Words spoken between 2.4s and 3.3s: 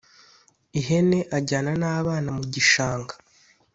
gishanga